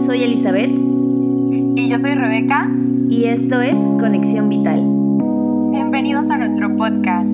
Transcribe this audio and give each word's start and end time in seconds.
soy 0.00 0.22
Elizabeth. 0.22 0.70
Y 0.70 1.88
yo 1.88 1.98
soy 1.98 2.14
Rebeca. 2.14 2.70
Y 3.10 3.24
esto 3.24 3.60
es 3.60 3.76
Conexión 3.98 4.48
Vital. 4.48 4.82
Bienvenidos 5.70 6.30
a 6.30 6.38
nuestro 6.38 6.74
podcast. 6.76 7.30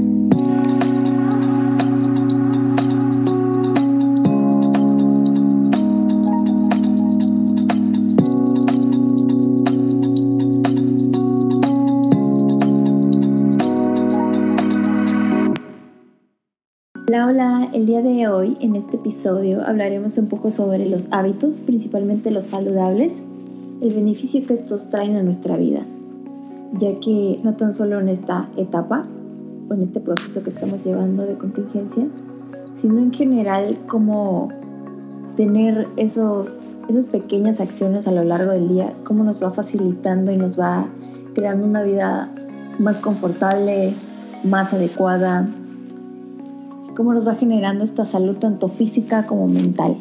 Hola, 17.14 17.26
hola, 17.26 17.68
el 17.72 17.86
día 17.86 18.02
de 18.02 18.26
hoy 18.26 18.56
en 18.58 18.74
este 18.74 18.96
episodio 18.96 19.64
hablaremos 19.64 20.18
un 20.18 20.26
poco 20.26 20.50
sobre 20.50 20.84
los 20.88 21.06
hábitos, 21.12 21.60
principalmente 21.60 22.32
los 22.32 22.46
saludables, 22.46 23.12
el 23.80 23.94
beneficio 23.94 24.44
que 24.44 24.54
estos 24.54 24.90
traen 24.90 25.14
a 25.14 25.22
nuestra 25.22 25.56
vida, 25.56 25.82
ya 26.72 26.98
que 26.98 27.38
no 27.44 27.54
tan 27.54 27.72
solo 27.72 28.00
en 28.00 28.08
esta 28.08 28.48
etapa 28.56 29.06
o 29.70 29.74
en 29.74 29.82
este 29.82 30.00
proceso 30.00 30.42
que 30.42 30.50
estamos 30.50 30.84
llevando 30.84 31.24
de 31.24 31.38
contingencia, 31.38 32.04
sino 32.78 32.98
en 32.98 33.12
general 33.12 33.78
como 33.86 34.48
tener 35.36 35.86
esos, 35.96 36.62
esas 36.88 37.06
pequeñas 37.06 37.60
acciones 37.60 38.08
a 38.08 38.10
lo 38.10 38.24
largo 38.24 38.50
del 38.50 38.66
día, 38.66 38.92
cómo 39.04 39.22
nos 39.22 39.40
va 39.40 39.52
facilitando 39.52 40.32
y 40.32 40.36
nos 40.36 40.58
va 40.58 40.88
creando 41.36 41.64
una 41.64 41.84
vida 41.84 42.34
más 42.80 42.98
confortable, 42.98 43.94
más 44.42 44.74
adecuada, 44.74 45.46
cómo 46.94 47.12
nos 47.12 47.26
va 47.26 47.34
generando 47.34 47.84
esta 47.84 48.04
salud 48.04 48.36
tanto 48.36 48.68
física 48.68 49.26
como 49.26 49.46
mental. 49.46 49.96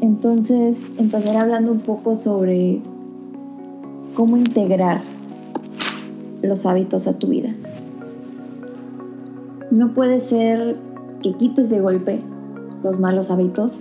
Entonces 0.00 0.78
empezaré 0.98 1.38
hablando 1.38 1.70
un 1.70 1.80
poco 1.80 2.16
sobre 2.16 2.80
cómo 4.14 4.36
integrar 4.36 5.02
los 6.42 6.66
hábitos 6.66 7.06
a 7.06 7.18
tu 7.18 7.28
vida. 7.28 7.54
No 9.70 9.94
puede 9.94 10.20
ser 10.20 10.76
que 11.22 11.34
quites 11.34 11.70
de 11.70 11.80
golpe 11.80 12.20
los 12.82 12.98
malos 12.98 13.30
hábitos 13.30 13.80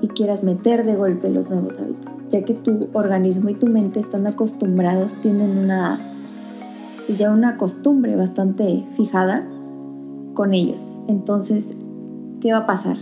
y 0.00 0.08
quieras 0.08 0.42
meter 0.42 0.84
de 0.84 0.96
golpe 0.96 1.30
los 1.30 1.48
nuevos 1.48 1.78
hábitos, 1.78 2.12
ya 2.30 2.42
que 2.42 2.54
tu 2.54 2.88
organismo 2.92 3.48
y 3.48 3.54
tu 3.54 3.68
mente 3.68 4.00
están 4.00 4.26
acostumbrados, 4.26 5.14
tienen 5.22 5.68
ya 7.16 7.30
una 7.30 7.56
costumbre 7.56 8.16
bastante 8.16 8.84
fijada 8.96 9.46
con 10.34 10.54
ellos. 10.54 10.98
Entonces, 11.08 11.74
¿qué 12.40 12.52
va 12.52 12.58
a 12.58 12.66
pasar? 12.66 12.96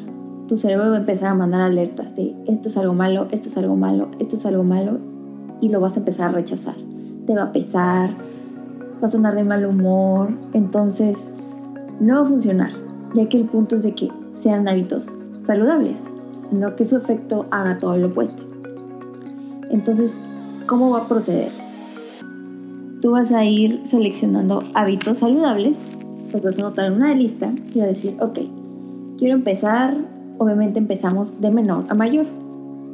Tu 0.49 0.57
cerebro 0.57 0.91
va 0.91 0.97
a 0.97 1.01
empezar 1.01 1.31
a 1.31 1.35
mandar 1.35 1.61
alertas 1.61 2.17
de 2.17 2.35
esto 2.47 2.69
es 2.69 2.77
algo 2.77 2.95
malo, 2.95 3.29
esto 3.31 3.49
es 3.49 3.57
algo 3.57 3.77
malo, 3.77 4.09
esto 4.19 4.37
es 4.37 4.47
algo 4.47 4.65
malo 4.65 4.99
y 5.61 5.69
lo 5.69 5.81
vas 5.81 5.97
a 5.97 6.01
empezar 6.01 6.31
a 6.31 6.33
rechazar. 6.33 6.75
Te 7.27 7.35
va 7.35 7.45
a 7.45 7.53
pesar, 7.53 8.17
vas 9.01 9.15
a 9.15 9.17
andar 9.17 9.35
de 9.35 9.45
mal 9.45 9.65
humor, 9.65 10.31
entonces 10.53 11.31
no 12.01 12.17
va 12.17 12.23
a 12.23 12.27
funcionar, 12.27 12.73
ya 13.15 13.29
que 13.29 13.37
el 13.37 13.45
punto 13.45 13.77
es 13.77 13.83
de 13.83 13.95
que 13.95 14.11
sean 14.41 14.67
hábitos 14.67 15.07
saludables, 15.41 16.01
no 16.51 16.75
que 16.75 16.85
su 16.85 16.97
efecto 16.97 17.47
haga 17.51 17.79
todo 17.79 17.97
lo 17.97 18.09
opuesto. 18.09 18.43
Entonces, 19.71 20.19
¿cómo 20.67 20.91
va 20.91 21.01
a 21.01 21.09
proceder? 21.09 21.53
Tú 23.01 23.13
vas 23.13 23.33
a 23.33 23.45
ir 23.45 23.81
seleccionando 23.85 24.65
hábitos 24.75 25.19
saludables 25.19 25.79
pues 26.31 26.43
vas 26.43 26.59
a 26.59 26.63
anotar 26.63 26.93
una 26.93 27.15
lista 27.15 27.53
y 27.75 27.79
vas 27.79 27.89
a 27.89 27.91
decir, 27.91 28.17
ok, 28.21 28.39
quiero 29.19 29.35
empezar, 29.35 29.97
obviamente 30.39 30.79
empezamos 30.79 31.41
de 31.41 31.51
menor 31.51 31.85
a 31.89 31.95
mayor, 31.95 32.27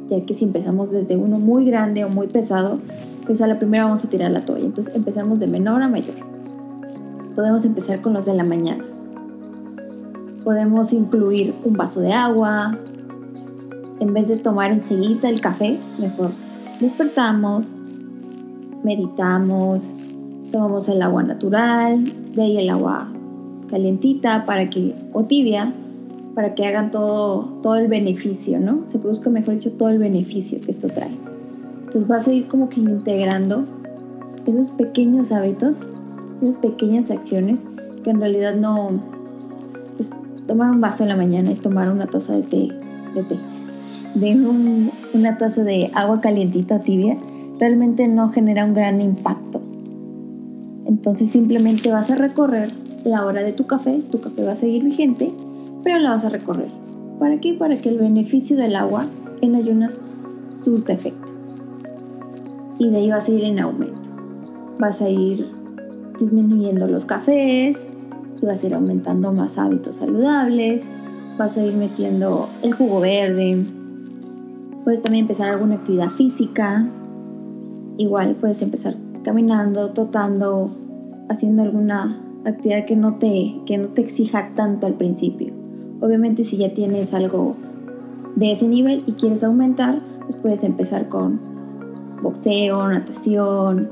ya 0.07 0.21
que 0.25 0.33
si 0.33 0.45
empezamos 0.45 0.91
desde 0.91 1.15
uno 1.17 1.39
muy 1.39 1.65
grande 1.65 2.03
o 2.03 2.09
muy 2.09 2.27
pesado, 2.27 2.79
pues 3.25 3.41
a 3.41 3.47
la 3.47 3.59
primera 3.59 3.85
vamos 3.85 4.03
a 4.05 4.09
tirar 4.09 4.31
la 4.31 4.45
toalla. 4.45 4.65
Entonces 4.65 4.95
empezamos 4.95 5.39
de 5.39 5.47
menor 5.47 5.81
a 5.81 5.87
mayor. 5.87 6.15
Podemos 7.35 7.65
empezar 7.65 8.01
con 8.01 8.13
los 8.13 8.25
de 8.25 8.33
la 8.33 8.43
mañana. 8.43 8.83
Podemos 10.43 10.93
incluir 10.93 11.53
un 11.63 11.73
vaso 11.73 11.99
de 11.99 12.13
agua. 12.13 12.77
En 13.99 14.13
vez 14.13 14.27
de 14.27 14.37
tomar 14.37 14.71
enseguida 14.71 15.29
el 15.29 15.41
café, 15.41 15.77
mejor 15.99 16.31
despertamos, 16.79 17.65
meditamos, 18.83 19.93
tomamos 20.51 20.87
el 20.87 21.01
agua 21.01 21.23
natural, 21.23 22.13
de 22.33 22.41
ahí 22.41 22.57
el 22.57 22.69
agua 22.69 23.09
calientita 23.69 24.45
para 24.45 24.69
que, 24.69 24.93
o 25.13 25.23
tibia, 25.23 25.73
para 26.35 26.53
que 26.53 26.65
hagan 26.65 26.91
todo, 26.91 27.45
todo 27.63 27.75
el 27.75 27.87
beneficio, 27.87 28.59
¿no? 28.59 28.83
Se 28.87 28.99
produzca, 28.99 29.29
mejor 29.29 29.55
dicho, 29.55 29.71
todo 29.71 29.89
el 29.89 29.97
beneficio 29.97 30.61
que 30.61 30.71
esto 30.71 30.87
trae. 30.87 31.11
Entonces 31.79 32.07
vas 32.07 32.27
a 32.27 32.33
ir 32.33 32.47
como 32.47 32.69
que 32.69 32.79
integrando 32.79 33.65
esos 34.45 34.71
pequeños 34.71 35.31
hábitos, 35.31 35.81
esas 36.41 36.57
pequeñas 36.57 37.09
acciones 37.09 37.63
que 38.03 38.09
en 38.09 38.19
realidad 38.19 38.55
no, 38.55 38.91
pues 39.95 40.11
tomar 40.45 40.71
un 40.71 40.79
vaso 40.79 41.03
en 41.03 41.09
la 41.09 41.15
mañana 41.15 41.51
y 41.51 41.55
tomar 41.55 41.89
una 41.89 42.07
taza 42.07 42.33
de 42.33 42.43
té, 42.43 42.69
de 43.15 43.23
té, 43.23 43.37
de 44.15 44.35
una 45.13 45.37
taza 45.37 45.63
de 45.63 45.91
agua 45.93 46.21
calientita 46.21 46.81
tibia, 46.81 47.17
realmente 47.59 48.07
no 48.07 48.29
genera 48.29 48.63
un 48.63 48.73
gran 48.73 49.01
impacto. 49.01 49.61
Entonces 50.85 51.29
simplemente 51.29 51.91
vas 51.91 52.11
a 52.11 52.15
recorrer 52.15 52.69
la 53.07 53.25
hora 53.25 53.43
de 53.43 53.53
tu 53.53 53.65
café, 53.65 54.01
tu 54.11 54.19
café 54.19 54.43
va 54.43 54.51
a 54.51 54.55
seguir 54.55 54.83
vigente, 54.83 55.33
pero 55.83 55.97
la 55.99 56.11
vas 56.11 56.25
a 56.25 56.29
recorrer. 56.29 56.69
¿Para 57.19 57.39
qué? 57.39 57.53
Para 57.53 57.77
que 57.77 57.89
el 57.89 57.97
beneficio 57.97 58.57
del 58.57 58.75
agua 58.75 59.05
en 59.41 59.55
ayunas 59.55 59.97
surta 60.53 60.93
efecto. 60.93 61.31
Y 62.77 62.89
de 62.89 62.97
ahí 62.97 63.09
vas 63.09 63.27
a 63.27 63.31
ir 63.31 63.43
en 63.43 63.59
aumento. 63.59 64.01
Vas 64.77 65.01
a 65.01 65.09
ir 65.09 65.47
disminuyendo 66.19 66.87
los 66.87 67.05
cafés, 67.05 67.87
y 68.41 68.45
vas 68.45 68.63
a 68.63 68.67
ir 68.67 68.73
aumentando 68.73 69.31
más 69.31 69.57
hábitos 69.57 69.95
saludables, 69.95 70.87
vas 71.37 71.57
a 71.57 71.63
ir 71.63 71.75
metiendo 71.75 72.49
el 72.61 72.73
jugo 72.73 72.99
verde, 72.99 73.63
puedes 74.83 75.01
también 75.01 75.23
empezar 75.23 75.49
alguna 75.49 75.75
actividad 75.75 76.09
física, 76.09 76.85
igual 77.97 78.35
puedes 78.35 78.61
empezar 78.61 78.95
caminando, 79.23 79.89
totando, 79.91 80.69
haciendo 81.29 81.63
alguna 81.63 82.26
actividad 82.49 82.85
que 82.85 82.95
no 82.95 83.15
te, 83.15 83.61
que 83.65 83.77
no 83.77 83.89
te 83.89 84.01
exija 84.01 84.51
tanto 84.55 84.87
al 84.87 84.93
principio. 84.93 85.53
Obviamente 86.01 86.43
si 86.43 86.57
ya 86.57 86.73
tienes 86.73 87.13
algo 87.13 87.55
de 88.35 88.51
ese 88.51 88.67
nivel 88.67 89.03
y 89.07 89.13
quieres 89.13 89.43
aumentar, 89.43 90.01
pues 90.25 90.35
puedes 90.37 90.63
empezar 90.63 91.09
con 91.09 91.39
boxeo, 92.21 92.87
natación, 92.87 93.89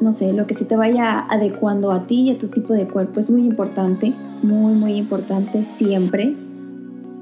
no 0.00 0.12
sé, 0.12 0.32
lo 0.32 0.46
que 0.46 0.54
se 0.54 0.64
te 0.64 0.76
vaya 0.76 1.18
adecuando 1.28 1.90
a 1.90 2.06
ti 2.06 2.22
y 2.22 2.30
a 2.30 2.38
tu 2.38 2.48
tipo 2.48 2.72
de 2.72 2.86
cuerpo. 2.86 3.20
Es 3.20 3.28
muy 3.28 3.42
importante, 3.42 4.12
muy, 4.42 4.74
muy 4.74 4.94
importante 4.94 5.64
siempre 5.76 6.36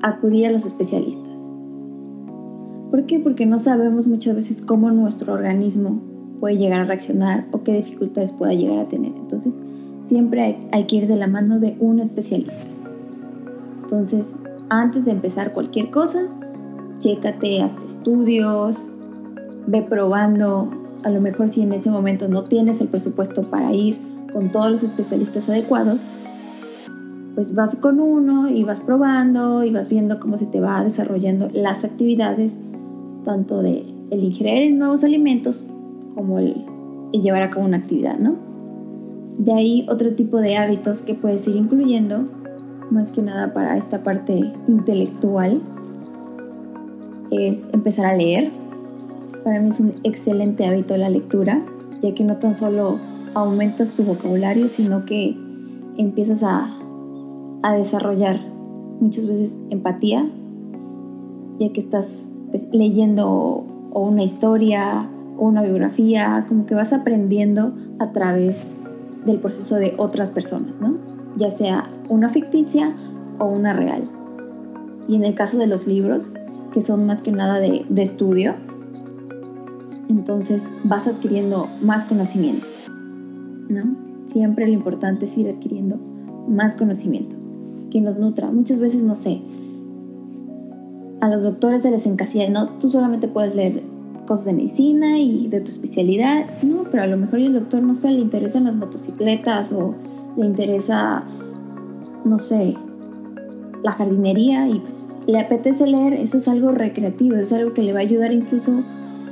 acudir 0.03 0.47
a 0.47 0.51
los 0.51 0.67
especialistas. 0.67 1.25
¿Por 2.91 3.07
qué? 3.07 3.19
Porque 3.19 3.47
no 3.47 3.59
sabemos 3.59 4.07
muchas 4.07 4.37
veces 4.37 4.63
cómo 4.63 4.91
nuestro 4.91 5.33
organismo 5.33 6.01
puede 6.41 6.59
llegar 6.59 6.81
a 6.81 6.85
reaccionar 6.85 7.47
o 7.53 7.63
qué 7.63 7.73
dificultades 7.73 8.33
pueda 8.33 8.53
llegar 8.53 8.79
a 8.79 8.89
tener. 8.89 9.13
Entonces, 9.17 9.55
siempre 10.07 10.59
hay, 10.73 10.85
que 10.85 10.97
ir 10.97 11.09
de 11.09 11.17
la 11.17 11.27
mano 11.27 11.59
de 11.59 11.77
un 11.81 11.99
especialista. 11.99 12.55
Entonces, 13.83 14.37
antes 14.69 15.05
de 15.05 15.13
empezar 15.13 15.53
cualquier 15.53 15.91
cosa, 15.91 16.23
chécate, 16.99 17.63
hasta 17.63 17.85
estudios, 17.85 18.77
ve 19.67 19.83
probando. 19.83 20.71
A 21.05 21.11
lo 21.11 21.21
mejor 21.21 21.49
si 21.49 21.63
en 21.63 21.73
ese 21.73 21.91
momento 21.91 22.29
no 22.29 22.45
tienes 22.45 22.81
el 22.81 22.89
presupuesto 22.89 23.43
para 23.43 23.73
ir 23.73 23.99
con 24.33 24.51
todos 24.51 24.71
los 24.71 24.83
especialistas 24.83 25.49
adecuados, 25.49 26.01
pues 27.35 27.55
vas 27.55 27.77
con 27.77 28.01
uno 28.01 28.49
y 28.49 28.65
vas 28.65 28.81
probando 28.81 29.63
y 29.63 29.71
vas 29.71 29.89
viendo 29.89 30.19
cómo 30.19 30.37
se 30.37 30.47
te 30.47 30.61
va 30.61 30.83
desarrollando 30.83 31.49
las 31.53 31.85
actividades, 31.85 32.57
tanto 33.25 33.63
de 33.63 33.85
el 34.11 34.25
ingerir 34.25 34.75
nuevos 34.75 35.05
alimentos 35.05 35.67
como 36.15 36.39
el, 36.39 36.65
el 37.13 37.23
llevar 37.23 37.43
a 37.43 37.51
cabo 37.51 37.67
una 37.67 37.77
actividad, 37.77 38.19
¿no? 38.19 38.46
De 39.39 39.53
ahí 39.53 39.87
otro 39.89 40.15
tipo 40.15 40.39
de 40.39 40.57
hábitos 40.57 41.03
que 41.03 41.15
puedes 41.15 41.47
ir 41.47 41.57
incluyendo, 41.57 42.25
más 42.91 43.13
que 43.13 43.21
nada 43.21 43.53
para 43.53 43.77
esta 43.77 44.03
parte 44.03 44.53
intelectual, 44.67 45.61
es 47.31 47.69
empezar 47.73 48.07
a 48.07 48.17
leer. 48.17 48.51
Para 49.45 49.61
mí 49.61 49.69
es 49.69 49.81
un 49.81 49.95
excelente 50.05 50.67
hábito 50.67 50.97
la 50.97 51.11
lectura, 51.11 51.63
ya 52.03 52.15
que 52.15 52.25
no 52.25 52.39
tan 52.39 52.55
solo 52.55 52.99
aumentas 53.35 53.91
tu 53.93 54.05
vocabulario, 54.05 54.69
sino 54.69 55.05
que 55.05 55.37
empiezas 55.99 56.43
a, 56.43 56.71
a 57.63 57.75
desarrollar 57.75 58.41
muchas 59.01 59.27
veces 59.27 59.57
empatía, 59.71 60.27
ya 61.59 61.73
que 61.73 61.81
estás 61.81 62.27
pues, 62.51 62.67
leyendo 62.73 63.67
o 63.93 64.01
una 64.01 64.23
historia 64.23 65.09
o 65.37 65.47
una 65.47 65.63
biografía, 65.63 66.47
como 66.49 66.65
que 66.65 66.75
vas 66.75 66.93
aprendiendo 66.93 67.75
a 67.99 68.13
través 68.13 68.79
del 69.27 69.41
proceso 69.41 69.77
de 69.77 69.95
otras 69.99 70.31
personas, 70.31 70.81
¿no? 70.81 70.97
Ya 71.37 71.51
sea 71.51 71.91
una 72.09 72.31
ficticia 72.31 72.95
o 73.39 73.45
una 73.45 73.73
real. 73.73 74.05
Y 75.09 75.17
en 75.17 75.25
el 75.25 75.35
caso 75.35 75.59
de 75.59 75.67
los 75.67 75.87
libros, 75.87 76.31
que 76.73 76.81
son 76.81 77.07
más 77.07 77.23
que 77.23 77.33
nada 77.33 77.59
de, 77.59 77.85
estudio. 77.97 78.55
Entonces 80.09 80.65
vas 80.85 81.09
adquiriendo 81.09 81.69
más 81.83 82.05
conocimiento, 82.05 82.67
¿no? 83.69 83.97
Siempre 84.27 84.67
lo 84.67 84.73
importante 84.73 85.25
es 85.25 85.37
ir 85.37 85.49
adquiriendo 85.49 85.97
más 86.49 86.75
conocimiento 86.75 87.35
que 87.91 88.01
nos 88.01 88.17
nutra. 88.19 88.51
Muchas 88.51 88.79
veces, 88.79 89.03
no 89.03 89.15
sé, 89.15 89.41
a 91.21 91.29
los 91.29 91.43
doctores 91.43 91.83
se 91.83 91.91
les 91.91 92.07
encasilla, 92.07 92.51
no, 92.51 92.69
tú 92.79 92.91
solamente 92.91 93.27
puedes 93.27 93.55
leer 93.55 93.83
cosas 94.27 94.47
de 94.47 94.53
medicina 94.53 95.19
y 95.19 95.49
de 95.49 95.61
tu 95.61 95.69
especialidad, 95.69 96.47
no, 96.63 96.85
pero 96.91 97.03
a 97.05 97.07
lo 97.07 97.17
mejor 97.17 97.39
el 97.39 97.53
doctor 97.53 97.83
no 97.83 97.95
sé, 97.95 98.11
le 98.11 98.21
interesan 98.21 98.65
las 98.65 98.75
motocicletas 98.75 99.73
o 99.73 99.95
le 100.37 100.47
interesa, 100.47 101.25
no 102.25 102.39
sé, 102.39 102.75
la 103.83 103.93
jardinería 103.93 104.69
y 104.69 104.81
pues 104.81 105.07
le 105.27 105.41
apetece 105.41 105.87
leer, 105.87 106.15
eso 106.15 106.39
es 106.39 106.49
algo 106.49 106.73
recreativo, 106.73 107.37
es 107.37 107.53
algo 107.53 107.73
que 107.73 107.83
le 107.83 107.93
va 107.93 108.01
a 108.01 108.03
ayudar 108.03 108.33
incluso 108.33 108.73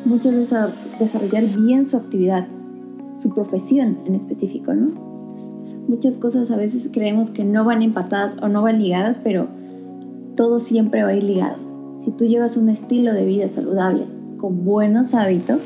muchas 0.04 0.34
veces 0.34 0.52
a 0.52 0.72
desarrollar 0.98 1.44
bien 1.44 1.84
su 1.86 1.96
actividad, 1.96 2.46
su 3.18 3.30
profesión 3.34 3.98
en 4.06 4.14
específico, 4.14 4.74
¿no? 4.74 5.14
muchas 5.88 6.16
cosas 6.16 6.50
a 6.50 6.56
veces 6.56 6.88
creemos 6.92 7.30
que 7.30 7.44
no 7.44 7.64
van 7.64 7.82
empatadas 7.82 8.36
o 8.42 8.48
no 8.48 8.62
van 8.62 8.82
ligadas, 8.82 9.20
pero 9.22 9.48
todo 10.36 10.58
siempre 10.58 11.02
va 11.02 11.10
a 11.10 11.14
ir 11.14 11.22
ligado. 11.22 11.56
Si 12.04 12.10
tú 12.10 12.24
llevas 12.24 12.56
un 12.56 12.68
estilo 12.68 13.12
de 13.12 13.24
vida 13.24 13.48
saludable 13.48 14.06
con 14.38 14.64
buenos 14.64 15.14
hábitos, 15.14 15.62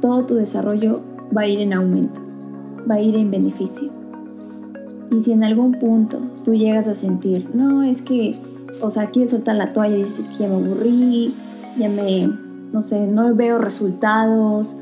todo 0.00 0.24
tu 0.24 0.34
desarrollo 0.34 1.00
va 1.36 1.42
a 1.42 1.48
ir 1.48 1.60
en 1.60 1.72
aumento, 1.72 2.20
va 2.88 2.96
a 2.96 3.00
ir 3.00 3.16
en 3.16 3.30
beneficio. 3.30 3.90
Y 5.10 5.22
si 5.22 5.32
en 5.32 5.44
algún 5.44 5.72
punto 5.72 6.18
tú 6.44 6.54
llegas 6.54 6.88
a 6.88 6.94
sentir, 6.94 7.48
no, 7.54 7.82
es 7.82 8.02
que, 8.02 8.36
o 8.82 8.90
sea, 8.90 9.10
quieres 9.10 9.30
soltar 9.30 9.56
la 9.56 9.72
toalla 9.72 9.96
y 9.96 10.02
dices 10.02 10.28
que 10.28 10.38
ya 10.38 10.48
me 10.48 10.56
aburrí, 10.56 11.34
ya 11.78 11.88
me, 11.88 12.28
no 12.72 12.82
sé, 12.82 13.06
no 13.06 13.34
veo 13.34 13.58
resultados, 13.58 14.74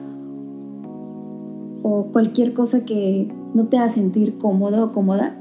o 1.83 2.07
cualquier 2.13 2.55
cosa 2.55 2.85
que 2.85 3.31
no 3.55 3.67
te 3.67 3.79
haga 3.79 3.91
sentir 3.91 4.39
cómodo 4.39 4.87
o 4.87 4.93
cómoda, 4.93 5.37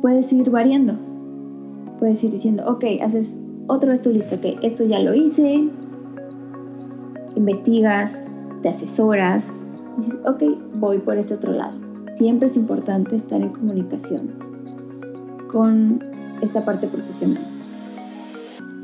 puedes 0.00 0.32
ir 0.32 0.50
variando. 0.50 0.94
Puedes 1.98 2.22
ir 2.22 2.30
diciendo, 2.30 2.64
ok, 2.66 2.84
haces 3.02 3.34
otra 3.68 3.90
vez 3.90 4.02
tu 4.02 4.10
lista, 4.10 4.36
ok, 4.36 4.58
esto 4.62 4.84
ya 4.84 4.98
lo 4.98 5.14
hice, 5.14 5.68
investigas, 7.36 8.18
te 8.62 8.68
asesoras, 8.68 9.50
dices, 9.98 10.18
ok, 10.26 10.42
voy 10.78 10.98
por 10.98 11.16
este 11.18 11.34
otro 11.34 11.52
lado. 11.52 11.78
Siempre 12.16 12.48
es 12.48 12.56
importante 12.56 13.14
estar 13.14 13.40
en 13.40 13.50
comunicación 13.50 14.30
con 15.52 16.02
esta 16.42 16.64
parte 16.64 16.88
profesional, 16.88 17.46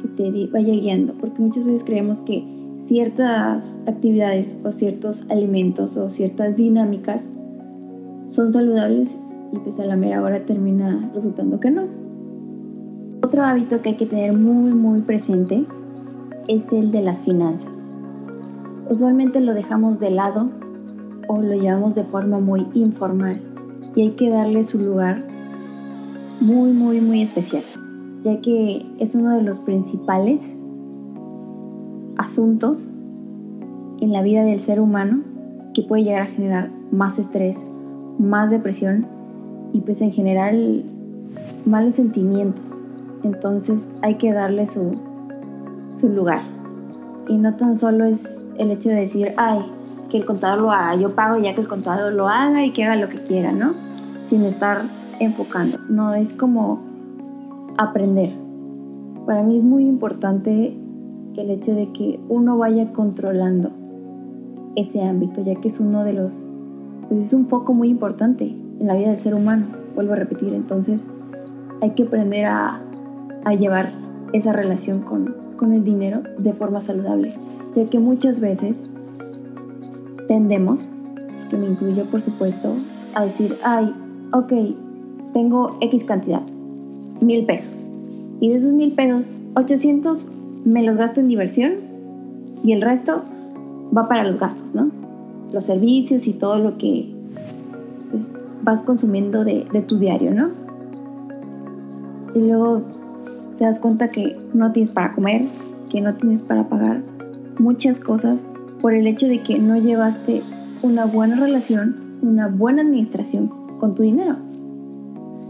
que 0.03 0.09
te 0.09 0.47
vaya 0.53 0.73
guiando, 0.73 1.15
porque 1.15 1.41
muchas 1.41 1.65
veces 1.65 1.83
creemos 1.83 2.19
que 2.19 2.45
ciertas 2.87 3.77
actividades 3.87 4.57
o 4.65 4.71
ciertos 4.71 5.23
alimentos 5.31 5.97
o 5.97 6.11
ciertas 6.11 6.57
dinámicas 6.57 7.23
son 8.29 8.53
saludables 8.53 9.17
y 9.53 9.59
pues 9.59 9.81
a 9.81 9.87
la 9.87 9.97
mera 9.97 10.23
hora 10.23 10.45
termina 10.45 11.11
resultando 11.15 11.59
que 11.59 11.71
no. 11.71 12.04
Otro 13.35 13.47
hábito 13.47 13.83
que 13.83 13.89
hay 13.89 13.97
que 13.97 14.07
tener 14.07 14.33
muy 14.33 14.73
muy 14.73 15.03
presente 15.03 15.65
es 16.47 16.73
el 16.73 16.93
de 16.93 17.03
las 17.03 17.23
finanzas. 17.23 17.73
Usualmente 18.89 19.41
lo 19.41 19.55
dejamos 19.55 19.99
de 19.99 20.13
lado 20.13 20.51
o 21.27 21.43
lo 21.43 21.53
llevamos 21.55 21.97
de 21.97 22.05
forma 22.05 22.39
muy 22.39 22.65
informal 22.75 23.41
y 23.97 24.03
hay 24.03 24.11
que 24.13 24.31
darle 24.31 24.63
su 24.63 24.79
lugar 24.79 25.27
muy 26.41 26.71
muy 26.71 27.01
muy 27.01 27.23
especial, 27.23 27.65
ya 28.23 28.41
que 28.41 28.87
es 29.01 29.17
uno 29.17 29.31
de 29.31 29.43
los 29.43 29.59
principales 29.59 30.41
asuntos 32.17 32.87
en 34.01 34.13
la 34.13 34.23
vida 34.23 34.45
del 34.45 34.61
ser 34.61 34.79
humano 34.79 35.25
que 35.75 35.83
puede 35.83 36.05
llegar 36.05 36.23
a 36.23 36.27
generar 36.27 36.71
más 36.93 37.19
estrés, 37.19 37.57
más 38.17 38.49
depresión 38.49 39.09
y 39.73 39.81
pues 39.81 40.03
en 40.03 40.13
general 40.13 40.85
malos 41.67 41.97
sentimientos. 41.97 42.84
Entonces 43.25 43.89
hay 44.03 44.17
que 44.17 44.33
darle 44.33 44.67
su, 44.67 44.93
su 45.95 46.09
lugar. 46.09 46.43
Y 47.29 47.37
no 47.37 47.55
tan 47.57 47.77
solo 47.77 48.05
es 48.05 48.23
el 48.59 48.71
hecho 48.71 48.91
de 48.91 48.97
decir, 48.97 49.33
ay, 49.37 49.61
que 50.11 50.19
el 50.19 50.27
contador 50.27 50.61
lo 50.61 50.71
haga, 50.71 50.95
yo 50.95 51.15
pago 51.15 51.43
ya 51.43 51.55
que 51.55 51.63
el 51.63 51.69
contador 51.69 52.13
lo 52.13 52.29
haga 52.29 52.65
y 52.65 52.73
que 52.73 52.85
haga 52.85 52.97
lo 52.97 53.09
que 53.09 53.19
quiera, 53.19 53.51
¿no? 53.51 53.75
Sin 54.27 54.43
estar 54.43 54.83
enfocando. 55.19 55.79
No, 55.89 56.15
es 56.15 56.33
como 56.33 56.81
aprender. 57.79 58.31
Para 59.27 59.43
mí 59.43 59.57
es 59.57 59.65
muy 59.65 59.87
importante 59.87 60.77
el 61.37 61.51
hecho 61.51 61.75
de 61.75 61.91
que 61.93 62.21
uno 62.29 62.59
vaya 62.59 62.93
controlando 62.93 63.71
ese 64.77 65.03
ámbito, 65.03 65.43
ya 65.43 65.55
que 65.57 65.69
es 65.69 65.81
uno 65.81 66.05
de 66.05 66.13
los 66.13 66.47
pues 67.09 67.27
es 67.27 67.33
un 67.33 67.47
foco 67.47 67.75
muy 67.75 67.89
importante 67.89 68.45
en 68.45 68.87
la 68.87 68.95
vida 68.95 69.09
del 69.09 69.19
ser 69.19 69.35
humano, 69.35 69.67
vuelvo 69.95 70.15
a 70.15 70.17
repetir, 70.17 70.55
entonces 70.55 71.03
hay 71.81 71.91
que 71.91 72.05
aprender 72.05 72.47
a, 72.47 72.81
a 73.45 73.55
llevar 73.55 73.93
esa 74.33 74.53
relación 74.53 75.03
con, 75.03 75.35
con 75.57 75.73
el 75.73 75.85
dinero 75.85 76.23
de 76.39 76.53
forma 76.53 76.81
saludable, 76.81 77.33
ya 77.75 77.87
que 77.87 77.99
muchas 77.99 78.41
veces 78.41 78.79
tendemos, 80.29 80.81
que 81.51 81.57
me 81.57 81.69
incluyo 81.69 82.05
por 82.07 82.23
supuesto, 82.23 82.75
a 83.15 83.25
decir, 83.25 83.57
ay, 83.63 83.95
ok, 84.33 84.53
tengo 85.33 85.77
X 85.81 86.05
cantidad, 86.05 86.43
mil 87.21 87.45
pesos, 87.47 87.73
y 88.41 88.51
de 88.51 88.57
esos 88.57 88.73
mil 88.73 88.93
pesos, 88.93 89.31
800 89.55 90.27
me 90.65 90.83
los 90.83 90.97
gasto 90.97 91.21
en 91.21 91.29
diversión 91.29 91.73
y 92.65 92.73
el 92.73 92.81
resto 92.81 93.23
va 93.97 94.09
para 94.09 94.25
los 94.25 94.39
gastos, 94.39 94.75
¿no? 94.75 94.91
los 95.55 95.65
servicios 95.65 96.27
y 96.27 96.33
todo 96.33 96.59
lo 96.59 96.77
que 96.77 97.15
pues, 98.11 98.35
vas 98.63 98.83
consumiendo 98.83 99.45
de, 99.45 99.67
de 99.73 99.81
tu 99.81 99.99
diario, 99.99 100.35
¿no? 100.35 100.51
Y 102.35 102.41
luego 102.41 102.83
te 103.65 103.71
das 103.71 103.81
cuenta 103.81 104.09
que 104.09 104.37
no 104.53 104.73
tienes 104.73 104.91
para 104.91 105.15
comer, 105.15 105.47
que 105.89 106.03
no 106.03 106.15
tienes 106.17 106.43
para 106.43 106.69
pagar 106.69 107.01
muchas 107.59 107.99
cosas 107.99 108.41
por 108.83 108.93
el 108.93 109.07
hecho 109.07 109.27
de 109.27 109.43
que 109.43 109.59
no 109.59 109.79
llevaste 109.79 110.43
una 110.83 111.07
buena 111.07 111.37
relación, 111.37 112.19
una 112.21 112.47
buena 112.47 112.83
administración 112.83 113.51
con 113.81 113.95
tu 113.95 114.03
dinero. 114.03 114.37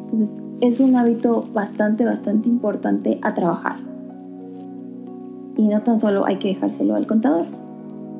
Entonces 0.04 0.36
es 0.60 0.78
un 0.78 0.94
hábito 0.94 1.48
bastante, 1.52 2.04
bastante 2.04 2.48
importante 2.48 3.18
a 3.20 3.34
trabajar. 3.34 3.78
Y 5.56 5.66
no 5.66 5.82
tan 5.82 5.98
solo 5.98 6.24
hay 6.24 6.36
que 6.36 6.48
dejárselo 6.48 6.94
al 6.94 7.08
contador, 7.08 7.46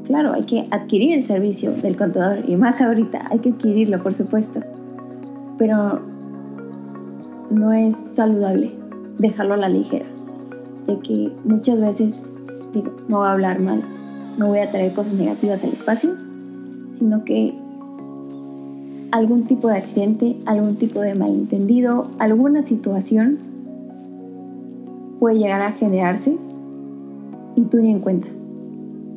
Claro, 0.06 0.32
hay 0.32 0.42
que 0.42 0.66
adquirir 0.72 1.14
el 1.14 1.22
servicio 1.22 1.70
del 1.70 1.96
contador 1.96 2.50
y 2.50 2.56
más 2.56 2.82
ahorita 2.82 3.28
hay 3.30 3.38
que 3.38 3.50
adquirirlo, 3.50 4.02
por 4.02 4.12
supuesto. 4.12 4.60
Pero 5.56 6.02
no 7.50 7.72
es 7.72 7.94
saludable 8.12 8.83
dejarlo 9.18 9.54
a 9.54 9.59
la 9.59 9.68
ligera, 9.68 10.06
ya 10.87 10.99
que 11.00 11.33
muchas 11.44 11.80
veces 11.80 12.21
digo, 12.73 12.92
no 13.09 13.18
voy 13.18 13.26
a 13.26 13.33
hablar 13.33 13.61
mal, 13.61 13.83
no 14.38 14.49
voy 14.49 14.59
a 14.59 14.71
traer 14.71 14.92
cosas 14.94 15.14
negativas 15.14 15.62
al 15.62 15.71
espacio, 15.71 16.14
sino 16.99 17.25
que 17.25 17.54
algún 19.12 19.44
tipo 19.44 19.68
de 19.68 19.76
accidente, 19.76 20.37
algún 20.44 20.76
tipo 20.76 21.00
de 21.00 21.14
malentendido, 21.14 22.09
alguna 22.18 22.62
situación 22.62 23.38
puede 25.21 25.38
llegar 25.38 25.62
a 25.62 25.73
generarse 25.73 26.37
y 27.54 27.64
tú 27.66 27.78
ni 27.78 27.90
en 27.90 28.00
cuenta. 28.00 28.26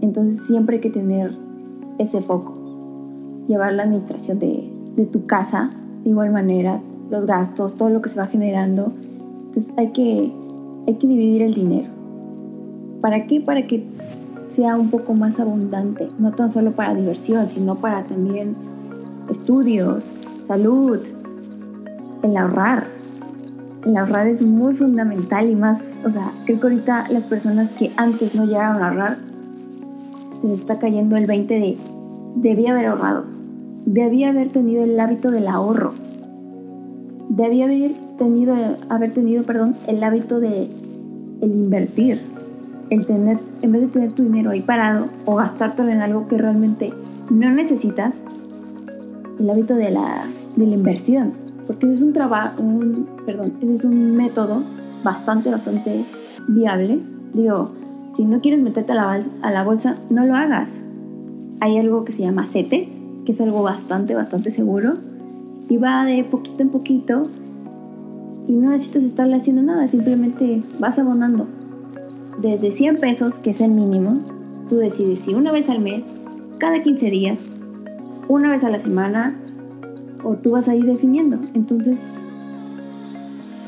Entonces 0.02 0.46
siempre 0.46 0.76
hay 0.76 0.82
que 0.82 0.90
tener 0.90 1.36
ese 1.98 2.22
foco, 2.22 2.54
llevar 3.48 3.74
la 3.74 3.84
administración 3.84 4.40
de, 4.40 4.72
tu 5.12 5.26
casa 5.26 5.70
de 6.04 6.10
igual 6.10 6.32
manera, 6.32 6.80
los 7.10 7.26
gastos, 7.26 7.76
todo 7.76 7.90
lo 7.90 8.02
que 8.02 8.10
se 8.10 8.20
va 8.20 8.28
generando. 8.28 8.94
Entonces 9.58 9.76
hay 9.76 9.88
que, 9.88 10.32
hay 10.86 10.94
que 10.94 11.08
dividir 11.08 11.42
el 11.42 11.56
dinero. 11.56 11.88
¿Para 13.02 13.26
qué? 13.26 13.42
Para 13.42 13.66
que 13.66 13.84
sea 14.52 14.76
un 14.76 14.92
poco 14.92 15.16
más 15.16 15.40
abundante, 15.40 16.10
no 16.20 16.32
tan 16.32 16.52
solo 16.52 16.74
para 16.74 16.94
diversión, 16.94 17.50
sino 17.50 17.74
para 17.74 18.04
también 18.04 18.54
estudios, 19.32 20.12
salud, 20.44 21.00
el 22.22 22.38
ahorrar. 22.38 22.86
El 23.84 23.98
ahorrar 23.98 24.28
es 24.28 24.44
muy 24.44 24.76
fundamental 24.76 25.50
y 25.50 25.56
más, 25.56 25.82
o 26.06 26.12
sea, 26.12 26.32
creo 26.46 26.60
que 26.60 26.68
ahorita 26.68 27.10
las 27.10 27.26
personas 27.26 27.72
que 27.72 27.92
antes 27.98 28.36
no 28.36 28.46
llegaron 28.46 28.84
a 28.84 28.90
ahorrar 28.90 29.18
les 30.44 30.60
está 30.60 30.78
cayendo 30.78 31.18
el 31.18 31.26
20 31.26 31.52
de 31.56 31.78
debía 32.36 32.74
haber 32.74 32.86
ahorrado, 32.86 33.26
debía 33.88 34.30
haber 34.30 34.52
tenido 34.52 34.84
el 34.84 35.00
hábito 35.00 35.32
del 35.32 35.48
ahorro, 35.48 35.94
debía 37.30 37.66
haber 37.66 38.07
tenido, 38.18 38.56
haber 38.90 39.12
tenido 39.12 39.44
perdón, 39.44 39.76
el 39.88 40.04
hábito 40.04 40.40
de 40.40 40.70
el 41.42 41.52
invertir, 41.52 42.20
el 42.90 43.06
tener, 43.06 43.40
en 43.62 43.72
vez 43.72 43.82
de 43.82 43.88
tener 43.88 44.12
tu 44.12 44.24
dinero 44.24 44.52
ahí 44.52 44.62
parado 44.62 45.08
o 45.26 45.36
gastártelo 45.36 45.92
en 45.92 46.02
algo 46.02 46.28
que 46.28 46.38
realmente 46.38 46.94
no 47.30 47.52
necesitas, 47.52 48.16
el 49.40 49.50
hábito 49.50 49.76
de 49.76 49.92
la, 49.92 50.26
de 50.56 50.66
la 50.66 50.74
inversión, 50.74 51.34
porque 51.68 51.86
ese 51.86 51.96
es 51.96 52.02
un 52.02 52.14
trabajo, 52.14 52.62
un, 52.62 53.08
perdón, 53.26 53.54
ese 53.62 53.74
es 53.74 53.84
un 53.84 54.16
método 54.16 54.64
bastante, 55.04 55.50
bastante 55.52 56.06
viable. 56.48 57.00
Digo, 57.34 57.72
si 58.16 58.26
no 58.26 58.42
quieres 58.42 58.62
meterte 58.62 58.94
a 58.94 58.96
la, 58.96 59.22
a 59.42 59.52
la 59.52 59.64
bolsa, 59.64 59.98
no 60.10 60.26
lo 60.26 60.36
hagas. 60.36 60.72
Hay 61.60 61.78
algo 61.78 62.06
que 62.06 62.14
se 62.14 62.22
llama 62.22 62.46
CETES, 62.46 62.88
que 63.26 63.32
es 63.32 63.42
algo 63.42 63.64
bastante, 63.64 64.16
bastante 64.16 64.50
seguro. 64.50 64.96
Y 65.70 65.78
va 65.78 66.06
de 66.06 66.24
poquito 66.24 66.64
en 66.64 66.70
poquito. 66.70 67.30
Y 68.48 68.54
no 68.54 68.70
necesitas 68.70 69.04
estarle 69.04 69.36
haciendo 69.36 69.62
nada, 69.62 69.88
simplemente 69.88 70.64
vas 70.80 70.98
abonando. 71.00 71.48
Desde 72.42 72.72
100 72.72 72.98
pesos, 72.98 73.40
que 73.40 73.50
es 73.50 73.60
el 73.60 73.72
mínimo, 73.72 74.22
tú 74.70 74.78
decides 74.78 75.20
si 75.20 75.34
una 75.34 75.52
vez 75.52 75.70
al 75.70 75.80
mes, 75.80 76.06
cada 76.58 76.82
15 76.82 77.10
días, 77.10 77.40
una 78.28 78.50
vez 78.50 78.64
a 78.64 78.70
la 78.70 78.80
semana, 78.80 79.38
o 80.24 80.36
tú 80.36 80.52
vas 80.52 80.70
a 80.70 80.76
ir 80.76 80.86
definiendo. 80.86 81.40
Entonces, 81.54 82.00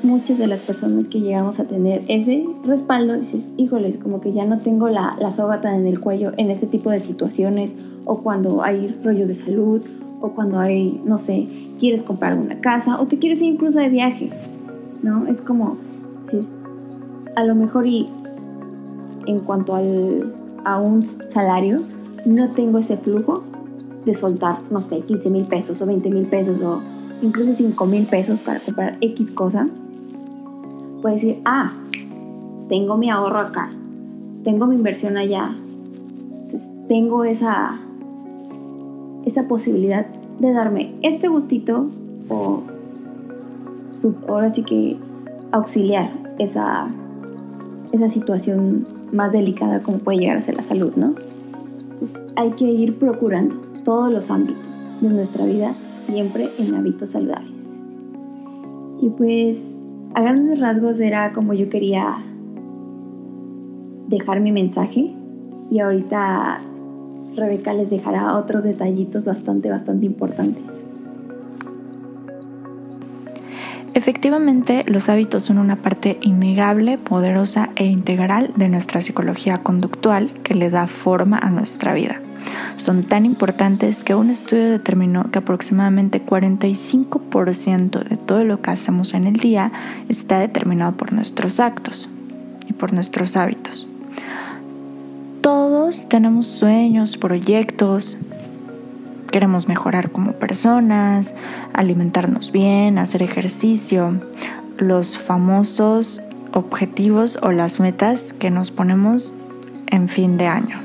muchas 0.03 0.37
de 0.37 0.47
las 0.47 0.61
personas 0.61 1.07
que 1.07 1.19
llegamos 1.19 1.59
a 1.59 1.65
tener 1.65 2.03
ese 2.07 2.47
respaldo, 2.63 3.19
dices, 3.19 3.51
híjoles, 3.57 3.97
como 3.97 4.21
que 4.21 4.31
ya 4.31 4.45
no 4.45 4.59
tengo 4.59 4.89
la, 4.89 5.15
la 5.19 5.31
soga 5.31 5.61
tan 5.61 5.75
en 5.75 5.87
el 5.87 5.99
cuello 5.99 6.31
en 6.37 6.51
este 6.51 6.67
tipo 6.67 6.89
de 6.89 6.99
situaciones, 6.99 7.75
o 8.05 8.19
cuando 8.19 8.63
hay 8.63 8.97
rollos 9.03 9.27
de 9.27 9.35
salud, 9.35 9.81
o 10.21 10.29
cuando 10.29 10.59
hay, 10.59 11.01
no 11.05 11.17
sé, 11.17 11.47
quieres 11.79 12.03
comprar 12.03 12.37
una 12.37 12.59
casa, 12.61 12.99
o 13.01 13.07
te 13.07 13.19
quieres 13.19 13.41
ir 13.41 13.53
incluso 13.53 13.79
de 13.79 13.89
viaje, 13.89 14.29
¿no? 15.03 15.27
Es 15.27 15.41
como, 15.41 15.77
a 17.35 17.43
lo 17.43 17.55
mejor 17.55 17.87
y 17.87 18.09
en 19.25 19.39
cuanto 19.39 19.75
al, 19.75 20.33
a 20.65 20.79
un 20.79 21.03
salario, 21.03 21.81
no 22.25 22.51
tengo 22.51 22.79
ese 22.79 22.97
flujo 22.97 23.43
de 24.05 24.13
soltar, 24.13 24.59
no 24.71 24.81
sé, 24.81 25.01
15 25.01 25.29
mil 25.29 25.45
pesos 25.45 25.81
o 25.81 25.85
20 25.85 26.09
mil 26.09 26.25
pesos 26.25 26.61
o 26.61 26.81
incluso 27.21 27.53
5 27.53 27.85
mil 27.85 28.05
pesos 28.05 28.39
para 28.39 28.59
comprar 28.59 28.97
X 29.01 29.31
cosa, 29.31 29.67
puedes 31.01 31.21
decir, 31.21 31.41
ah, 31.45 31.73
tengo 32.69 32.97
mi 32.97 33.09
ahorro 33.09 33.39
acá, 33.39 33.69
tengo 34.43 34.67
mi 34.67 34.75
inversión 34.75 35.17
allá, 35.17 35.55
entonces 36.43 36.71
tengo 36.87 37.23
esa, 37.23 37.77
esa 39.25 39.47
posibilidad 39.47 40.05
de 40.39 40.51
darme 40.53 40.95
este 41.01 41.27
gustito 41.27 41.89
o 42.29 42.63
ahora 44.27 44.49
sí 44.49 44.63
que 44.63 44.97
auxiliar 45.51 46.11
esa, 46.37 46.87
esa 47.91 48.09
situación 48.09 48.87
más 49.11 49.31
delicada 49.31 49.81
como 49.81 49.97
puede 49.99 50.19
llegar 50.19 50.37
a 50.37 50.41
ser 50.41 50.55
la 50.55 50.63
salud, 50.63 50.93
¿no? 50.95 51.15
Entonces 51.91 52.19
hay 52.35 52.51
que 52.51 52.65
ir 52.65 52.97
procurando 52.97 53.55
todos 53.83 54.11
los 54.11 54.29
ámbitos 54.31 54.69
de 55.01 55.09
nuestra 55.09 55.45
vida, 55.45 55.73
siempre 56.07 56.49
en 56.57 56.75
hábitos 56.75 57.11
saludables. 57.11 57.51
Y 59.01 59.09
pues 59.09 59.57
a 60.13 60.21
grandes 60.21 60.59
rasgos 60.59 60.99
era 60.99 61.33
como 61.33 61.53
yo 61.53 61.69
quería 61.69 62.17
dejar 64.07 64.41
mi 64.41 64.51
mensaje 64.51 65.13
y 65.69 65.79
ahorita 65.79 66.61
Rebeca 67.35 67.73
les 67.73 67.89
dejará 67.89 68.37
otros 68.37 68.63
detallitos 68.63 69.25
bastante, 69.25 69.69
bastante 69.69 70.05
importantes. 70.05 70.78
Efectivamente, 73.99 74.85
los 74.87 75.09
hábitos 75.09 75.43
son 75.43 75.57
una 75.57 75.75
parte 75.75 76.19
innegable, 76.21 76.97
poderosa 76.97 77.67
e 77.75 77.85
integral 77.85 78.53
de 78.55 78.69
nuestra 78.69 79.01
psicología 79.01 79.57
conductual 79.57 80.31
que 80.41 80.55
le 80.55 80.69
da 80.69 80.87
forma 80.87 81.37
a 81.37 81.49
nuestra 81.49 81.93
vida. 81.93 82.21
Son 82.77 83.03
tan 83.03 83.25
importantes 83.25 84.05
que 84.05 84.15
un 84.15 84.29
estudio 84.29 84.69
determinó 84.69 85.29
que 85.31 85.39
aproximadamente 85.39 86.25
45% 86.25 88.01
de 88.01 88.15
todo 88.15 88.45
lo 88.45 88.61
que 88.61 88.71
hacemos 88.71 89.13
en 89.13 89.27
el 89.27 89.33
día 89.33 89.73
está 90.07 90.39
determinado 90.39 90.95
por 90.95 91.11
nuestros 91.11 91.59
actos 91.59 92.09
y 92.69 92.71
por 92.71 92.93
nuestros 92.93 93.35
hábitos. 93.35 93.85
Todos 95.41 96.07
tenemos 96.07 96.45
sueños, 96.45 97.17
proyectos, 97.17 98.17
queremos 99.31 99.67
mejorar 99.67 100.11
como 100.11 100.33
personas, 100.33 101.35
alimentarnos 101.73 102.51
bien, 102.51 102.97
hacer 102.97 103.23
ejercicio, 103.23 104.21
los 104.77 105.17
famosos 105.17 106.23
objetivos 106.53 107.39
o 107.41 107.51
las 107.51 107.79
metas 107.79 108.33
que 108.33 108.49
nos 108.49 108.71
ponemos 108.71 109.35
en 109.87 110.07
fin 110.07 110.37
de 110.37 110.47
año. 110.47 110.79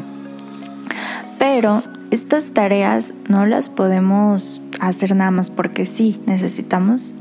Pero 1.38 1.82
estas 2.10 2.52
tareas 2.52 3.14
no 3.28 3.46
las 3.46 3.70
podemos 3.70 4.62
hacer 4.80 5.16
nada 5.16 5.30
más 5.30 5.50
porque 5.50 5.86
sí, 5.86 6.20
necesitamos 6.26 7.16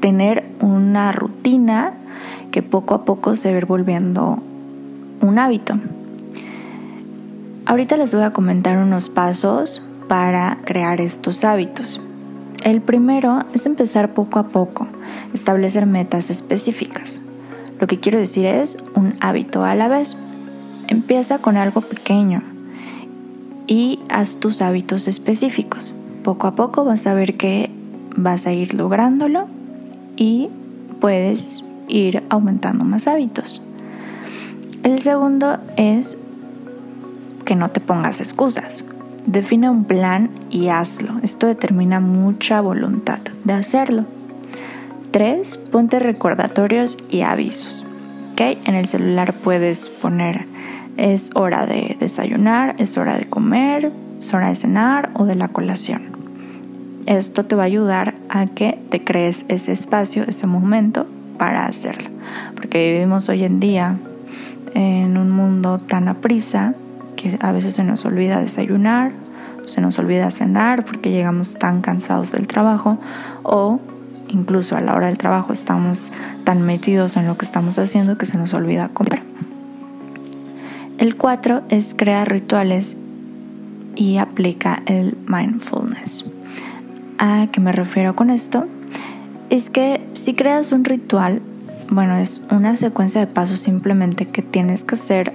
tener 0.00 0.44
una 0.60 1.12
rutina 1.12 1.94
que 2.50 2.62
poco 2.62 2.94
a 2.94 3.04
poco 3.04 3.36
se 3.36 3.52
va 3.52 3.66
volviendo 3.66 4.42
un 5.20 5.38
hábito. 5.38 5.78
Ahorita 7.66 7.96
les 7.96 8.14
voy 8.14 8.22
a 8.22 8.32
comentar 8.32 8.78
unos 8.78 9.08
pasos 9.08 9.86
para 10.08 10.58
crear 10.64 11.00
estos 11.00 11.44
hábitos. 11.44 12.00
El 12.64 12.82
primero 12.82 13.40
es 13.52 13.66
empezar 13.66 14.14
poco 14.14 14.38
a 14.38 14.48
poco, 14.48 14.88
establecer 15.32 15.86
metas 15.86 16.30
específicas. 16.30 17.20
Lo 17.80 17.86
que 17.86 18.00
quiero 18.00 18.18
decir 18.18 18.46
es 18.46 18.78
un 18.94 19.14
hábito 19.20 19.64
a 19.64 19.74
la 19.74 19.88
vez. 19.88 20.16
Empieza 20.88 21.38
con 21.38 21.56
algo 21.56 21.82
pequeño 21.82 22.42
y 23.66 24.00
haz 24.08 24.36
tus 24.36 24.62
hábitos 24.62 25.08
específicos. 25.08 25.94
Poco 26.24 26.46
a 26.46 26.56
poco 26.56 26.84
vas 26.84 27.06
a 27.06 27.14
ver 27.14 27.36
que 27.36 27.70
vas 28.16 28.46
a 28.46 28.52
ir 28.52 28.74
lográndolo 28.74 29.48
y 30.16 30.48
puedes 31.00 31.64
ir 31.88 32.24
aumentando 32.30 32.84
más 32.84 33.06
hábitos. 33.06 33.62
El 34.82 34.98
segundo 35.00 35.58
es 35.76 36.18
que 37.44 37.54
no 37.54 37.70
te 37.70 37.80
pongas 37.80 38.20
excusas. 38.20 38.84
Define 39.26 39.68
un 39.68 39.84
plan 39.84 40.30
y 40.50 40.68
hazlo. 40.68 41.18
Esto 41.22 41.48
determina 41.48 42.00
mucha 42.00 42.60
voluntad 42.60 43.18
de 43.44 43.52
hacerlo. 43.52 44.04
3. 45.10 45.56
Ponte 45.72 45.98
recordatorios 45.98 46.96
y 47.10 47.22
avisos. 47.22 47.86
¿Okay? 48.32 48.60
En 48.66 48.74
el 48.74 48.86
celular 48.86 49.34
puedes 49.34 49.88
poner 49.88 50.46
es 50.96 51.32
hora 51.34 51.66
de 51.66 51.96
desayunar, 51.98 52.74
es 52.78 52.96
hora 52.96 53.16
de 53.16 53.26
comer, 53.26 53.92
es 54.18 54.32
hora 54.32 54.48
de 54.48 54.54
cenar 54.54 55.10
o 55.14 55.24
de 55.26 55.34
la 55.34 55.48
colación. 55.48 56.02
Esto 57.06 57.44
te 57.44 57.54
va 57.54 57.62
a 57.62 57.66
ayudar 57.66 58.14
a 58.28 58.46
que 58.46 58.80
te 58.90 59.04
crees 59.04 59.44
ese 59.48 59.72
espacio, 59.72 60.24
ese 60.26 60.46
momento 60.46 61.06
para 61.38 61.66
hacerlo. 61.66 62.08
Porque 62.54 62.92
vivimos 62.92 63.28
hoy 63.28 63.44
en 63.44 63.60
día 63.60 63.98
en 64.74 65.16
un 65.16 65.30
mundo 65.30 65.78
tan 65.78 66.08
aprisa 66.08 66.74
a 67.40 67.52
veces 67.52 67.74
se 67.74 67.84
nos 67.84 68.04
olvida 68.04 68.40
desayunar, 68.40 69.12
se 69.64 69.80
nos 69.80 69.98
olvida 69.98 70.30
cenar 70.30 70.84
porque 70.84 71.10
llegamos 71.10 71.58
tan 71.58 71.80
cansados 71.80 72.32
del 72.32 72.46
trabajo 72.46 72.98
o 73.42 73.80
incluso 74.28 74.76
a 74.76 74.80
la 74.80 74.94
hora 74.94 75.06
del 75.06 75.18
trabajo 75.18 75.52
estamos 75.52 76.12
tan 76.44 76.62
metidos 76.62 77.16
en 77.16 77.26
lo 77.26 77.36
que 77.36 77.44
estamos 77.44 77.78
haciendo 77.78 78.18
que 78.18 78.26
se 78.26 78.38
nos 78.38 78.54
olvida 78.54 78.88
comer. 78.88 79.22
El 80.98 81.16
4 81.16 81.62
es 81.68 81.94
crear 81.94 82.30
rituales 82.30 82.96
y 83.94 84.18
aplica 84.18 84.82
el 84.86 85.16
mindfulness. 85.26 86.24
¿A 87.18 87.48
qué 87.52 87.60
me 87.60 87.72
refiero 87.72 88.16
con 88.16 88.30
esto? 88.30 88.66
Es 89.50 89.70
que 89.70 90.06
si 90.14 90.34
creas 90.34 90.72
un 90.72 90.84
ritual, 90.84 91.42
bueno, 91.90 92.16
es 92.16 92.46
una 92.50 92.76
secuencia 92.76 93.20
de 93.20 93.26
pasos 93.26 93.60
simplemente 93.60 94.26
que 94.26 94.42
tienes 94.42 94.84
que 94.84 94.94
hacer 94.94 95.32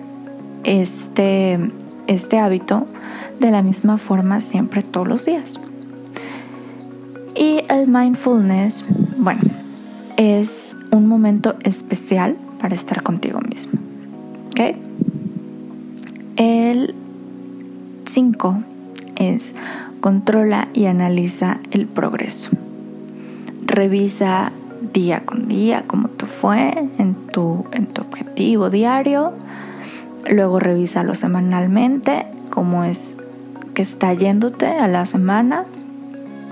este, 0.64 1.60
este 2.08 2.40
hábito 2.40 2.86
de 3.40 3.52
la 3.52 3.62
misma 3.62 3.98
forma 3.98 4.42
siempre 4.42 4.84
todos 4.84 5.08
los 5.08 5.26
días. 5.26 5.60
Y 7.36 7.62
el 7.70 7.88
mindfulness, 7.88 8.86
bueno, 9.18 9.42
es 10.18 10.72
un 10.92 11.08
momento 11.08 11.56
especial 11.64 12.38
para 12.60 12.76
estar 12.76 13.02
contigo 13.02 13.40
mismo. 13.42 13.80
¿Ok? 14.48 14.78
El 16.36 16.94
5 18.06 18.64
es 19.16 19.54
controla 20.02 20.68
y 20.74 20.86
analiza 20.86 21.60
el 21.72 21.88
progreso. 21.88 22.52
Revisa 23.66 24.52
día 24.94 25.26
con 25.26 25.48
día 25.48 25.84
cómo 25.88 26.10
te 26.10 26.26
fue 26.26 26.90
en 26.98 27.16
tu, 27.28 27.66
en 27.72 27.88
tu 27.88 28.02
objetivo 28.02 28.70
diario 28.70 29.34
Luego 30.30 30.60
revísalo 30.60 31.16
semanalmente, 31.16 32.26
cómo 32.50 32.84
es 32.84 33.18
que 33.74 33.82
está 33.82 34.14
yéndote 34.14 34.68
a 34.68 34.88
la 34.88 35.06
semana. 35.06 35.66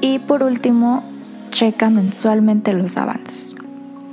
Y 0.01 0.19
por 0.19 0.43
último, 0.43 1.03
checa 1.51 1.89
mensualmente 1.89 2.73
los 2.73 2.97
avances. 2.97 3.55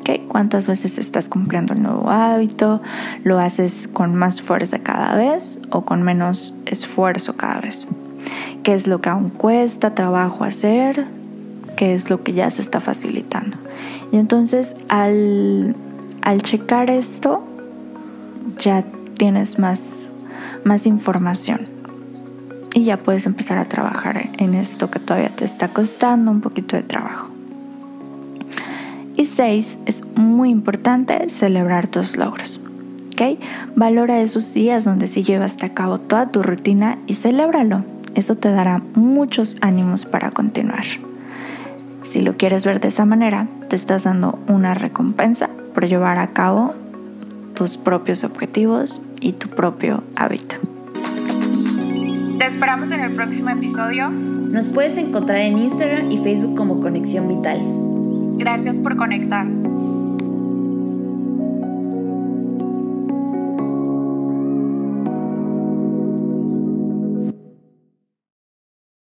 ¿Okay? 0.01 0.25
¿Cuántas 0.29 0.69
veces 0.69 0.99
estás 0.99 1.29
cumpliendo 1.29 1.75
el 1.75 1.83
nuevo 1.83 2.11
hábito? 2.11 2.81
¿Lo 3.25 3.39
haces 3.39 3.89
con 3.93 4.15
más 4.15 4.43
fuerza 4.43 4.81
cada 4.81 5.15
vez 5.17 5.61
o 5.71 5.85
con 5.85 6.03
menos 6.03 6.59
esfuerzo 6.67 7.37
cada 7.37 7.61
vez? 7.61 7.89
¿Qué 8.63 8.75
es 8.75 8.87
lo 8.87 9.01
que 9.01 9.09
aún 9.09 9.31
cuesta 9.31 9.95
trabajo 9.95 10.45
hacer? 10.45 11.07
¿Qué 11.77 11.95
es 11.95 12.11
lo 12.11 12.23
que 12.23 12.33
ya 12.33 12.51
se 12.51 12.63
está 12.63 12.81
facilitando? 12.81 13.57
Y 14.13 14.17
entonces 14.17 14.77
al, 14.89 15.77
al 16.23 16.43
checar 16.43 16.91
esto, 16.91 17.45
ya 18.59 18.85
tienes 19.17 19.59
más, 19.59 20.13
más 20.65 20.87
información 20.87 21.67
y 22.77 22.85
ya 22.85 22.99
puedes 22.99 23.25
empezar 23.25 23.57
a 23.57 23.65
trabajar 23.65 24.31
en 24.37 24.55
esto 24.55 24.91
que 24.91 25.01
todavía 25.01 25.35
te 25.35 25.47
está 25.47 25.69
costando 25.69 26.31
un 26.31 26.43
poquito 26.43 26.77
de 26.77 26.83
trabajo. 26.83 27.31
Y 29.17 29.25
seis, 29.25 29.79
es 29.87 30.05
muy 30.15 30.51
importante 30.51 31.31
celebrar 31.31 31.89
tus 31.89 32.19
logros. 32.19 32.61
¿ok? 33.15 33.43
Valora 33.77 34.21
esos 34.21 34.53
días 34.53 34.85
donde 34.85 35.07
sí 35.07 35.23
llevas 35.23 35.57
a 35.63 35.71
cabo 35.71 35.99
toda 35.99 36.27
tu 36.27 36.43
rutina 36.43 36.99
y 37.07 37.15
celébralo. 37.15 37.83
Eso 38.15 38.37
te 38.37 38.51
dará 38.51 38.83
muchos 38.95 39.57
ánimos 39.63 40.05
para 40.05 40.31
continuar. 40.31 40.85
Si 42.03 42.21
lo 42.21 42.37
quieres 42.37 42.67
ver 42.67 42.81
de 42.81 42.89
esa 42.89 43.07
manera, 43.07 43.47
te 43.69 43.77
estás 43.77 44.05
dando 44.05 44.39
una 44.49 44.75
recompensa 44.75 45.49
por 45.73 45.89
llevar 45.89 46.19
a 46.19 46.35
cabo 46.35 46.75
tus 47.57 47.79
propios 47.79 48.23
objetivos 48.23 49.03
y 49.21 49.33
tu 49.33 49.49
propio 49.49 50.05
hábito. 50.15 50.57
Te 52.39 52.45
esperamos 52.45 52.93
en 52.93 53.01
el 53.01 53.13
próximo 53.13 53.49
episodio. 53.49 54.11
Nos 54.11 54.69
puedes 54.69 54.97
encontrar 54.99 55.39
en 55.39 55.59
Instagram 55.59 56.13
y 56.13 56.19
Facebook 56.19 56.55
como 56.55 56.81
Conexión 56.81 57.27
Vital. 57.29 57.59
Gracias 58.39 58.79
por 58.79 58.97
conectar. 58.97 59.47